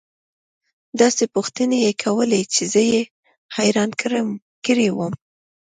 داسې 1.01 1.23
پوښتنې 1.35 1.77
يې 1.85 1.91
كولې 2.03 2.41
چې 2.53 2.61
زه 2.73 2.81
يې 2.91 3.01
حيران 3.55 3.89
كړى 4.65 4.89
وم. 4.97 5.13